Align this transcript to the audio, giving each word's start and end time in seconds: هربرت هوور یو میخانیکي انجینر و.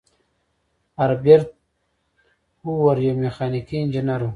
هربرت 1.01 1.49
هوور 2.63 2.97
یو 3.05 3.13
میخانیکي 3.23 3.75
انجینر 3.81 4.21
و. 4.23 4.29